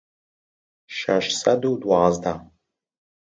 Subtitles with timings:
[0.99, 2.33] شەش سەد و دوازدە